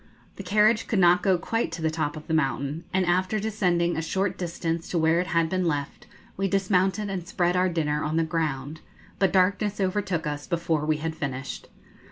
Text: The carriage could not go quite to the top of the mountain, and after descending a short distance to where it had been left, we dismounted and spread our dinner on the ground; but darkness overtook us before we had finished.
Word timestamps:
The 0.37 0.41
carriage 0.43 0.87
could 0.87 0.97
not 0.97 1.21
go 1.21 1.37
quite 1.37 1.71
to 1.73 1.81
the 1.83 1.91
top 1.91 2.17
of 2.17 2.25
the 2.25 2.33
mountain, 2.33 2.85
and 2.91 3.05
after 3.05 3.39
descending 3.39 3.95
a 3.95 4.01
short 4.01 4.35
distance 4.35 4.89
to 4.89 4.97
where 4.97 5.19
it 5.19 5.27
had 5.27 5.47
been 5.47 5.67
left, 5.67 6.07
we 6.35 6.47
dismounted 6.47 7.07
and 7.07 7.27
spread 7.27 7.55
our 7.55 7.69
dinner 7.69 8.03
on 8.03 8.17
the 8.17 8.23
ground; 8.23 8.81
but 9.19 9.31
darkness 9.31 9.79
overtook 9.79 10.25
us 10.25 10.47
before 10.47 10.87
we 10.87 10.97
had 10.97 11.13
finished. 11.15 11.67